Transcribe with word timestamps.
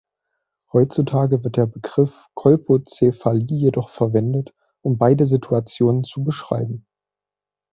Heutzutage 0.73 1.43
wird 1.43 1.57
der 1.57 1.67
Begriff 1.67 2.25
Kolpozephalie 2.33 3.55
jedoch 3.55 3.91
verwendet, 3.91 4.51
um 4.83 4.97
beide 4.97 5.27
Situationen 5.27 6.03
zu 6.05 6.23
beschreiben. 6.23 6.87